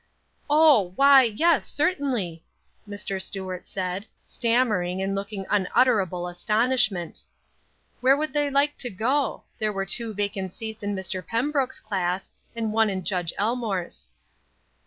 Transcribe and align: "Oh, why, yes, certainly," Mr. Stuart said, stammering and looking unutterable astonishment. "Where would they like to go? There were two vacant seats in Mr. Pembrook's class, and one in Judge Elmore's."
"Oh, 0.49 0.93
why, 0.95 1.21
yes, 1.21 1.67
certainly," 1.67 2.43
Mr. 2.89 3.21
Stuart 3.21 3.67
said, 3.67 4.07
stammering 4.25 4.99
and 4.99 5.13
looking 5.13 5.45
unutterable 5.51 6.27
astonishment. 6.27 7.21
"Where 7.99 8.17
would 8.17 8.33
they 8.33 8.49
like 8.49 8.79
to 8.79 8.89
go? 8.89 9.43
There 9.59 9.71
were 9.71 9.85
two 9.85 10.11
vacant 10.15 10.53
seats 10.53 10.81
in 10.81 10.95
Mr. 10.95 11.21
Pembrook's 11.23 11.79
class, 11.79 12.31
and 12.55 12.73
one 12.73 12.89
in 12.89 13.03
Judge 13.03 13.31
Elmore's." 13.37 14.07